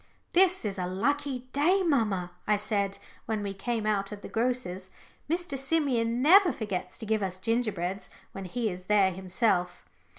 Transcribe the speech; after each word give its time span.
"This 0.33 0.65
is 0.65 0.79
a 0.79 0.87
lucky 0.87 1.47
day, 1.53 1.83
mamma," 1.83 2.31
I 2.47 2.57
said, 2.57 2.97
when 3.27 3.43
we 3.43 3.53
came 3.53 3.85
out 3.85 4.11
of 4.11 4.23
the 4.23 4.29
grocer's. 4.29 4.89
"Mr. 5.29 5.55
Simeon 5.55 6.23
never 6.23 6.51
forgets 6.51 6.97
to 6.97 7.05
give 7.05 7.21
us 7.21 7.37
gingerbreads 7.39 8.09
when 8.31 8.45
he 8.45 8.71
is 8.71 8.85
there 8.85 9.11
himself." 9.11 9.85